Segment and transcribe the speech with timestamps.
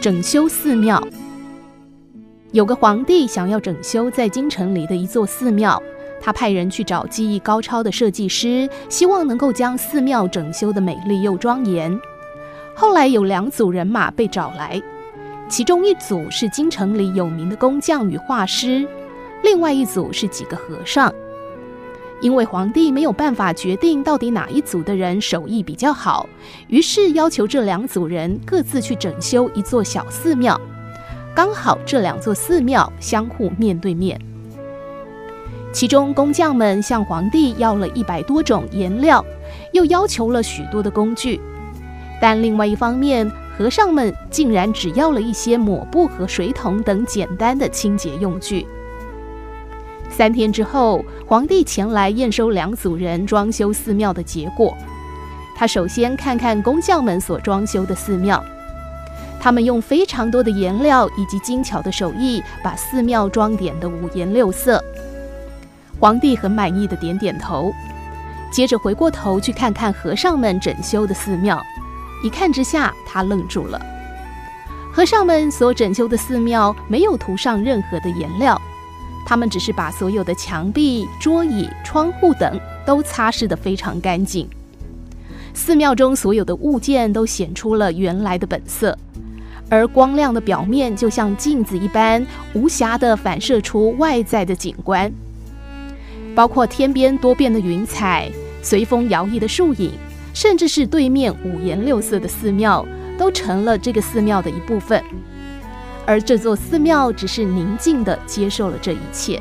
[0.00, 1.02] 整修寺庙。
[2.52, 5.82] 有个皇帝想要整修在京城里的一座寺庙，
[6.20, 11.98] 他派人去找技艺高超的设计师，希望能够将寺庙整修的美丽又庄严。
[12.76, 14.80] 后来有两组人马被找来，
[15.48, 18.86] 其中一组是京城里有名的工匠与画师，
[19.42, 21.12] 另外一组是几个和尚。
[22.20, 26.28] 因为皇帝没有办法决定到底哪一组的人手艺比较好，
[26.66, 30.60] 于是要求这两组人各自去整修一座小寺庙。
[31.34, 34.20] 刚好这两座寺庙相互面对面。
[35.72, 39.24] 其中工匠们向皇帝要了一百多种颜料，
[39.72, 41.40] 又要求了许多的工具，
[42.20, 48.66] 但另外一方面，和尚们竟然只要了一些抹布和水桶等简单的清洁用具。
[50.10, 54.76] 三天之后，皇帝前来验收两组人装修寺庙的结果。
[55.54, 58.42] 他首先看看工匠们所装修的寺庙，
[59.40, 64.82] 他们用非常多的颜料以及精巧的手艺，把寺庙装点得五颜六色。
[66.00, 67.72] 皇帝很满意的点点头，
[68.50, 71.60] 接着回过头去看看和尚们整修的寺庙，
[72.24, 73.80] 一看之下，他愣住了。
[74.92, 78.60] 和尚们所整修的寺庙没有涂上任何的颜料。
[79.28, 84.48] 他们只是把所有的墙壁、桌椅、窗户等都擦拭得非常干净。
[85.52, 88.96] 寺庙中所有的物件都显出了原来的本色，
[89.68, 95.12] 而光亮的表面就像镜子一般，无暇地反射出外在的景观。
[96.34, 98.30] 包括天边多变的云彩、
[98.62, 99.92] 随风摇曳的树影，
[100.32, 102.82] 甚至是对面五颜六色的寺庙，
[103.18, 105.04] 都成了这个寺庙的一部分。
[106.08, 109.38] 而这座寺庙只是宁静地接受了这一切。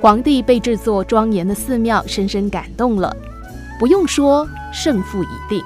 [0.00, 3.16] 皇帝被这座庄严的寺庙深深感动了，
[3.78, 5.62] 不用说，胜负已定。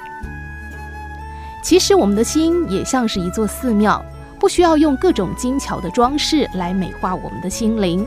[1.65, 4.05] 其实我们的心也像是一座寺庙，
[4.39, 8.07] 不需要用各种精巧的装饰来美化我们的心灵，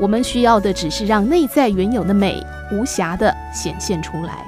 [0.00, 2.42] 我们需要的只是让内在原有的美
[2.72, 4.42] 无瑕地显现出来。